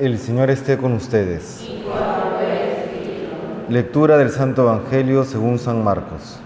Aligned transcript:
El 0.00 0.18
Señor 0.18 0.48
esté 0.48 0.78
con 0.78 0.94
ustedes. 0.94 1.62
Lectura 3.68 4.16
del 4.16 4.30
Santo 4.30 4.62
Evangelio 4.62 5.24
según 5.24 5.58
San 5.58 5.84
Marcos. 5.84 6.40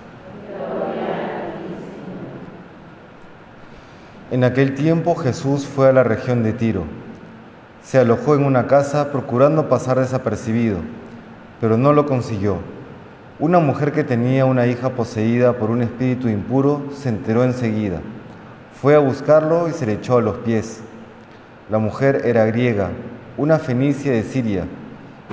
En 4.32 4.42
aquel 4.42 4.74
tiempo 4.74 5.14
Jesús 5.14 5.66
fue 5.66 5.88
a 5.88 5.92
la 5.92 6.02
región 6.02 6.42
de 6.42 6.52
Tiro. 6.52 6.82
Se 7.84 8.00
alojó 8.00 8.34
en 8.34 8.44
una 8.44 8.66
casa 8.66 9.12
procurando 9.12 9.68
pasar 9.68 10.00
desapercibido, 10.00 10.78
pero 11.60 11.76
no 11.76 11.92
lo 11.92 12.06
consiguió. 12.06 12.56
Una 13.38 13.60
mujer 13.60 13.92
que 13.92 14.02
tenía 14.02 14.46
una 14.46 14.66
hija 14.66 14.90
poseída 14.96 15.52
por 15.52 15.70
un 15.70 15.82
espíritu 15.82 16.28
impuro 16.28 16.82
se 16.92 17.08
enteró 17.08 17.44
enseguida. 17.44 18.00
Fue 18.82 18.96
a 18.96 18.98
buscarlo 18.98 19.68
y 19.68 19.72
se 19.72 19.86
le 19.86 19.92
echó 19.92 20.18
a 20.18 20.22
los 20.22 20.38
pies. 20.38 20.80
La 21.70 21.78
mujer 21.78 22.22
era 22.24 22.46
griega, 22.46 22.90
una 23.36 23.58
fenicia 23.58 24.12
de 24.12 24.22
Siria, 24.22 24.64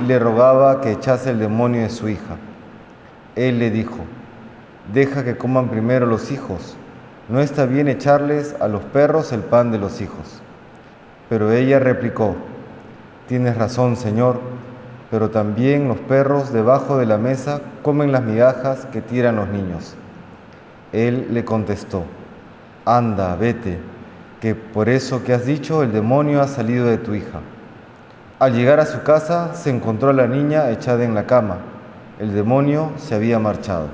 y 0.02 0.06
le 0.06 0.18
rogaba 0.18 0.82
que 0.82 0.92
echase 0.92 1.30
el 1.30 1.40
demonio 1.40 1.82
de 1.82 1.90
su 1.90 2.10
hija. 2.10 2.38
Él 3.36 3.60
le 3.60 3.70
dijo, 3.70 3.98
deja 4.94 5.24
que 5.24 5.38
coman 5.38 5.70
primero 5.70 6.06
los 6.06 6.32
hijos, 6.32 6.76
no 7.30 7.40
está 7.40 7.66
bien 7.66 7.88
echarles 7.88 8.56
a 8.60 8.68
los 8.68 8.82
perros 8.84 9.32
el 9.32 9.42
pan 9.42 9.72
de 9.72 9.78
los 9.78 10.02
hijos. 10.02 10.42
Pero 11.30 11.52
ella 11.52 11.80
replicó, 11.80 12.36
tienes 13.28 13.56
razón, 13.58 13.96
Señor, 13.96 14.40
pero 15.12 15.30
también 15.30 15.88
los 15.88 15.98
perros 15.98 16.52
debajo 16.52 16.98
de 16.98 17.06
la 17.06 17.18
mesa 17.18 17.62
comen 17.84 18.12
las 18.12 18.24
migajas 18.24 18.86
que 18.88 19.02
tiran 19.02 19.36
los 19.36 19.48
niños. 19.50 19.96
Él 20.92 21.28
le 21.32 21.46
contestó, 21.46 22.04
anda, 22.86 23.36
vete, 23.36 23.78
que 24.42 24.56
por 24.56 24.90
eso 24.90 25.24
que 25.24 25.34
has 25.34 25.46
dicho 25.46 25.84
el 25.84 25.92
demonio 25.92 26.42
ha 26.42 26.48
salido 26.48 26.88
de 26.88 26.98
tu 26.98 27.14
hija. 27.14 27.40
Al 28.42 28.56
llegar 28.56 28.80
a 28.80 28.88
su 28.88 29.04
casa 29.04 29.54
se 29.54 29.70
encontró 29.70 30.10
a 30.10 30.14
la 30.14 30.26
niña 30.26 30.72
echada 30.72 31.04
en 31.04 31.14
la 31.14 31.28
cama. 31.28 31.60
El 32.18 32.34
demonio 32.34 32.92
se 32.98 33.14
había 33.14 33.38
marchado. 33.38 33.88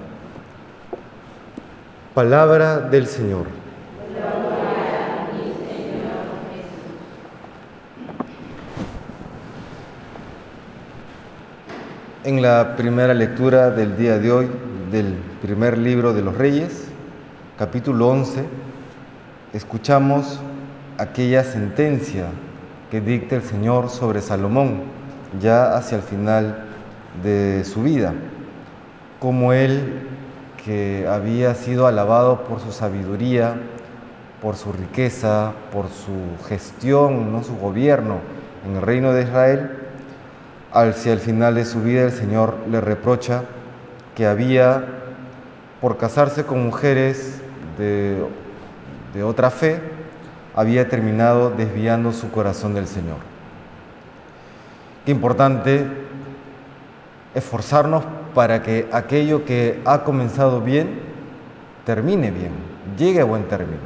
Palabra 2.14 2.80
del 2.80 3.08
Señor. 3.08 3.48
En 12.23 12.42
la 12.42 12.78
primera 12.78 13.14
lectura 13.14 13.70
del 13.70 13.98
día 13.98 14.18
de 14.18 14.31
hoy 14.31 14.50
del 14.90 15.14
primer 15.42 15.78
libro 15.78 16.14
de 16.14 16.22
los 16.22 16.38
Reyes, 16.38 16.88
capítulo 17.58 18.08
11, 18.08 18.45
escuchamos 19.52 20.40
aquella 20.98 21.44
sentencia 21.44 22.28
que 22.92 23.02
dicta 23.02 23.36
el 23.36 23.44
Señor 23.44 23.90
sobre 23.90 24.22
Salomón, 24.22 24.84
ya 25.42 25.76
hacia 25.76 25.98
el 25.98 26.04
final 26.04 26.66
de 27.24 27.64
su 27.66 27.84
vida, 27.84 28.14
como 29.20 29.54
él 29.54 30.08
que 30.64 31.08
había 31.10 31.56
sido 31.56 31.88
alabado 31.88 32.44
por 32.44 32.60
su 32.60 32.72
sabiduría, 32.72 33.56
por 34.42 34.56
su 34.56 34.72
riqueza, 34.72 35.54
por 35.72 35.88
su 35.88 36.48
gestión, 36.48 37.32
no 37.32 37.44
su 37.44 37.58
gobierno 37.58 38.20
en 38.66 38.76
el 38.76 38.82
reino 38.82 39.14
de 39.14 39.24
Israel, 39.24 39.72
hacia 40.72 41.14
el 41.14 41.20
final 41.20 41.56
de 41.56 41.66
su 41.66 41.82
vida 41.82 42.04
el 42.04 42.12
Señor 42.12 42.56
le 42.70 42.82
reprocha 42.82 43.44
que 44.16 44.28
había, 44.28 44.86
por 45.82 45.98
casarse 45.98 46.44
con 46.44 46.64
mujeres 46.64 47.42
de, 47.78 48.24
de 49.14 49.24
otra 49.24 49.50
fe, 49.50 49.97
había 50.58 50.89
terminado 50.89 51.52
desviando 51.52 52.11
su 52.11 52.31
corazón 52.31 52.73
del 52.73 52.88
Señor. 52.88 53.17
Qué 55.05 55.11
importante 55.11 55.86
esforzarnos 57.36 58.03
para 58.33 58.63
que 58.63 58.89
aquello 58.91 59.45
que 59.45 59.80
ha 59.85 60.03
comenzado 60.03 60.59
bien 60.61 61.00
termine 61.85 62.31
bien, 62.31 62.53
llegue 62.97 63.22
a 63.22 63.25
buen 63.25 63.44
término. 63.44 63.84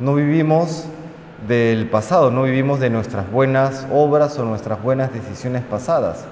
No 0.00 0.16
vivimos 0.16 0.88
del 1.46 1.88
pasado, 1.88 2.32
no 2.32 2.42
vivimos 2.42 2.80
de 2.80 2.90
nuestras 2.90 3.30
buenas 3.30 3.86
obras 3.92 4.36
o 4.40 4.44
nuestras 4.44 4.82
buenas 4.82 5.12
decisiones 5.12 5.62
pasadas. 5.62 6.24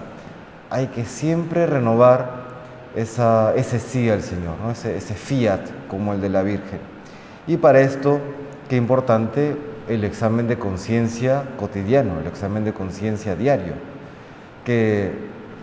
Hay 0.69 0.89
que 0.89 1.05
siempre 1.05 1.67
renovar 1.67 2.43
esa, 2.97 3.55
ese 3.55 3.79
sí 3.79 4.11
al 4.11 4.23
Señor, 4.23 4.57
¿no? 4.65 4.73
ese, 4.73 4.97
ese 4.97 5.15
fiat 5.15 5.61
como 5.87 6.13
el 6.13 6.21
de 6.21 6.29
la 6.29 6.43
Virgen. 6.43 6.81
Y 7.47 7.57
para 7.57 7.81
esto, 7.81 8.21
qué 8.69 8.77
importante 8.77 9.57
el 9.89 10.05
examen 10.05 10.49
de 10.49 10.59
conciencia 10.59 11.45
cotidiano, 11.59 12.21
el 12.21 12.27
examen 12.27 12.65
de 12.65 12.73
conciencia 12.73 13.37
diario, 13.37 13.75
que 14.65 15.13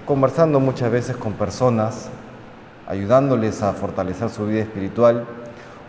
conversando 0.05 0.59
muchas 0.59 0.91
veces 0.91 1.17
con 1.17 1.33
personas, 1.33 2.09
ayudándoles 2.87 3.63
a 3.63 3.73
fortalecer 3.73 4.29
su 4.29 4.45
vida 4.45 4.61
espiritual, 4.61 5.25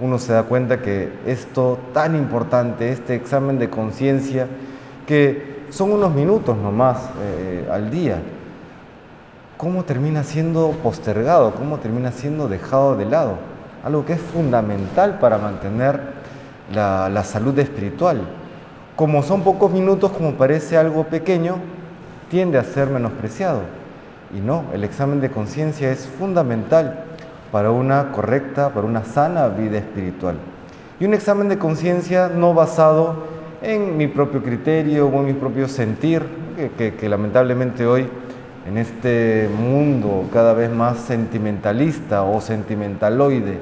uno 0.01 0.19
se 0.19 0.33
da 0.33 0.45
cuenta 0.45 0.81
que 0.81 1.13
esto 1.27 1.79
tan 1.93 2.17
importante, 2.17 2.91
este 2.91 3.15
examen 3.15 3.59
de 3.59 3.69
conciencia, 3.69 4.47
que 5.07 5.67
son 5.71 5.93
unos 5.93 6.15
minutos 6.15 6.57
nomás 6.57 6.99
eh, 7.21 7.69
al 7.71 7.91
día, 7.91 8.19
cómo 9.57 9.85
termina 9.85 10.25
siendo 10.25 10.71
postergado, 10.83 11.55
cómo 11.55 11.79
termina 11.79 12.11
siendo 12.11 12.49
dejado 12.49 12.97
de 12.97 13.05
lado, 13.05 13.37
algo 13.85 14.05
que 14.05 14.15
es 14.15 14.21
fundamental 14.21 15.19
para 15.19 15.39
mantener 15.39 16.22
la, 16.73 17.25
salud 17.25 17.59
espiritual. 17.59 18.21
Como 18.97 19.23
son 19.23 19.43
pocos 19.43 19.73
minutos, 19.73 20.13
como 20.13 20.35
parece 20.35 20.77
algo 20.77 21.05
pequeño, 21.05 21.57
tiende 22.31 22.59
a 22.59 22.65
ser 22.65 22.89
menospreciado. 22.89 23.61
Y 24.35 24.41
no, 24.41 24.65
el 24.73 24.85
examen 24.85 25.21
de 25.21 25.31
conciencia 25.31 25.91
es 25.91 26.07
fundamental 26.07 27.05
para 27.51 27.71
una 27.71 28.13
correcta, 28.13 28.71
para 28.71 28.87
una 28.87 29.05
sana 29.05 29.49
vida 29.49 29.79
espiritual. 29.79 30.37
Y 31.01 31.05
un 31.05 31.15
examen 31.15 31.49
de 31.49 31.59
conciencia 31.59 32.29
no 32.29 32.55
basado 32.55 33.17
en 33.63 33.97
mi 33.97 34.09
propio 34.09 34.43
criterio 34.43 35.09
o 35.09 35.21
en 35.21 35.27
mi 35.27 35.33
propio 35.35 35.69
sentir, 35.69 36.23
que, 36.57 36.71
que, 36.71 36.95
que, 36.95 37.09
lamentablemente 37.09 37.87
hoy 37.87 38.07
en 38.69 38.79
este 38.79 39.49
mundo 39.59 40.29
cada 40.33 40.55
vez 40.55 40.71
más 40.71 40.99
sentimentalista 40.99 42.23
o 42.23 42.41
sentimentaloide, 42.41 43.59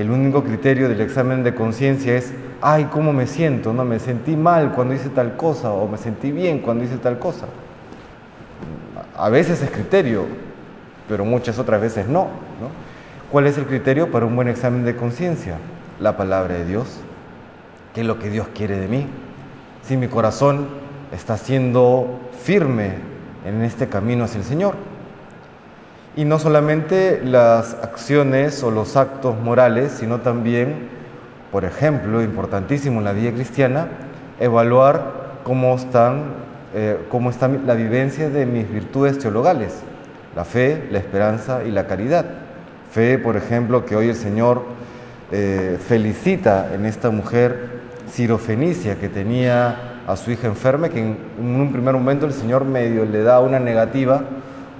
el 0.00 0.10
único 0.10 0.42
criterio 0.42 0.88
del 0.88 1.00
examen 1.00 1.42
de 1.42 1.54
conciencia 1.54 2.16
es, 2.16 2.32
ay, 2.60 2.88
¿cómo 2.90 3.12
me 3.12 3.26
siento? 3.26 3.72
No, 3.72 3.84
me 3.84 3.98
sentí 3.98 4.36
mal 4.36 4.72
cuando 4.72 4.94
hice 4.94 5.08
tal 5.10 5.36
cosa 5.36 5.72
o 5.72 5.86
me 5.88 5.98
sentí 5.98 6.32
bien 6.32 6.60
cuando 6.60 6.84
hice 6.84 6.96
tal 6.96 7.18
cosa. 7.18 7.46
A 9.16 9.28
veces 9.28 9.62
es 9.62 9.70
criterio, 9.70 10.24
pero 11.08 11.24
muchas 11.24 11.58
otras 11.58 11.80
veces 11.80 12.06
no, 12.08 12.24
no. 12.60 12.90
¿Cuál 13.30 13.46
es 13.46 13.58
el 13.58 13.66
criterio 13.66 14.10
para 14.10 14.26
un 14.26 14.34
buen 14.34 14.48
examen 14.48 14.84
de 14.84 14.96
conciencia? 14.96 15.56
La 16.00 16.16
palabra 16.16 16.54
de 16.54 16.64
Dios. 16.64 17.00
¿Qué 17.94 18.00
es 18.00 18.06
lo 18.06 18.18
que 18.18 18.30
Dios 18.30 18.48
quiere 18.54 18.78
de 18.78 18.88
mí? 18.88 19.06
Si 19.82 19.96
mi 19.96 20.08
corazón 20.08 20.66
está 21.12 21.36
siendo 21.36 22.20
firme 22.42 22.94
en 23.44 23.62
este 23.62 23.88
camino 23.88 24.24
hacia 24.24 24.38
el 24.38 24.44
Señor. 24.44 24.89
Y 26.16 26.24
no 26.24 26.38
solamente 26.38 27.20
las 27.24 27.74
acciones 27.74 28.62
o 28.64 28.70
los 28.70 28.96
actos 28.96 29.38
morales, 29.38 29.92
sino 29.92 30.20
también, 30.20 30.88
por 31.52 31.64
ejemplo, 31.64 32.20
importantísimo 32.22 32.98
en 32.98 33.04
la 33.04 33.12
vida 33.12 33.32
cristiana, 33.32 33.88
evaluar 34.40 35.40
cómo 35.44 35.74
están, 35.76 36.24
eh, 36.74 36.98
cómo 37.10 37.30
está 37.30 37.46
la 37.48 37.74
vivencia 37.74 38.28
de 38.28 38.44
mis 38.44 38.68
virtudes 38.68 39.18
teologales, 39.18 39.82
la 40.34 40.44
fe, 40.44 40.88
la 40.90 40.98
esperanza 40.98 41.62
y 41.64 41.70
la 41.70 41.86
caridad. 41.86 42.26
Fe, 42.90 43.18
por 43.18 43.36
ejemplo, 43.36 43.84
que 43.84 43.94
hoy 43.94 44.08
el 44.08 44.16
Señor 44.16 44.62
eh, 45.30 45.78
felicita 45.80 46.74
en 46.74 46.86
esta 46.86 47.10
mujer 47.10 47.80
cirofenicia 48.10 48.98
que 48.98 49.08
tenía 49.08 50.02
a 50.08 50.16
su 50.16 50.32
hija 50.32 50.48
enferma, 50.48 50.88
que 50.88 50.98
en, 50.98 51.16
un 51.38 51.70
primer 51.70 51.94
momento 51.94 52.26
el 52.26 52.32
Señor 52.32 52.64
medio 52.64 53.04
le 53.04 53.22
da 53.22 53.38
una 53.38 53.60
negativa, 53.60 54.24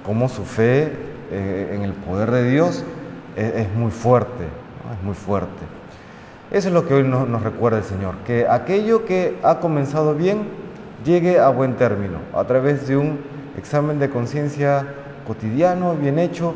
como 0.05 0.27
su 0.27 0.43
fe 0.43 1.10
eh, 1.31 1.71
en 1.73 1.83
el 1.83 1.93
poder 1.93 2.29
de 2.31 2.49
Dios 2.49 2.83
es, 3.35 3.73
muy 3.73 3.91
fuerte, 3.91 4.43
es 4.43 5.03
muy 5.03 5.15
fuerte. 5.15 5.63
Eso 6.51 6.67
es 6.67 6.73
lo 6.73 6.85
que 6.85 6.93
hoy 6.93 7.03
nos, 7.03 7.27
nos 7.27 7.43
recuerda 7.43 7.77
el 7.77 7.85
Señor, 7.85 8.15
que 8.25 8.45
aquello 8.49 9.05
que 9.05 9.37
ha 9.41 9.59
comenzado 9.59 10.13
bien 10.13 10.43
llegue 11.05 11.39
a 11.39 11.49
buen 11.49 11.75
término, 11.75 12.17
a 12.33 12.43
través 12.43 12.87
de 12.87 12.97
un 12.97 13.19
examen 13.57 13.99
de 13.99 14.09
conciencia 14.09 14.85
cotidiano, 15.25 15.95
bien 15.95 16.19
hecho, 16.19 16.53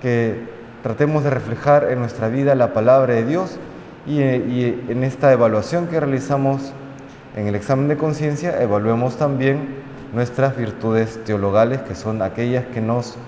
que 0.00 0.42
tratemos 0.82 1.24
de 1.24 1.30
reflejar 1.30 1.90
en 1.90 1.98
nuestra 1.98 2.28
vida 2.28 2.54
la 2.54 2.72
palabra 2.72 3.14
de 3.14 3.24
Dios 3.26 3.58
y, 4.06 4.20
y 4.20 4.86
en 4.88 5.04
esta 5.04 5.32
evaluación 5.32 5.86
que 5.88 6.00
realizamos 6.00 6.72
en 7.36 7.46
el 7.46 7.54
examen 7.54 7.88
de 7.88 7.96
conciencia, 7.96 8.62
evaluemos 8.62 9.16
también 9.16 9.82
nuestras 10.14 10.56
virtudes 10.56 11.22
teologales, 11.24 11.80
que 11.82 11.94
son 11.94 12.22
aquellas 12.22 12.64
que 12.66 12.80
nos 12.80 13.18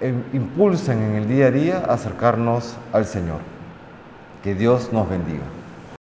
impulsan 0.00 1.02
en 1.02 1.14
el 1.16 1.28
día 1.28 1.46
a 1.46 1.50
día 1.50 1.78
acercarnos 1.88 2.76
al 2.92 3.06
Señor. 3.06 3.38
Que 4.42 4.54
Dios 4.54 4.92
nos 4.92 5.08
bendiga. 5.08 5.44